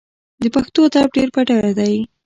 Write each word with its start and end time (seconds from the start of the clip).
د 0.41 0.43
پښتو 0.55 0.79
ادب 0.87 1.09
ډیر 1.15 1.27
بډایه 1.35 1.71
دی. 1.79 1.95